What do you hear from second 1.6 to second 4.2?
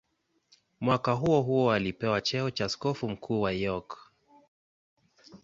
alipewa cheo cha askofu mkuu wa York.